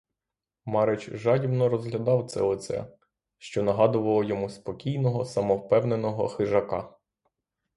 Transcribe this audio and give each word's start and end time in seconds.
Марич 0.65 1.09
жадібно 1.13 1.69
розглядав 1.69 2.25
це 2.29 2.41
лице, 2.41 2.97
що 3.37 3.63
нагадувало 3.63 4.23
йому 4.23 4.49
спокійного 4.49 5.25
самовпевненого 5.25 6.27
хижака. 6.27 6.93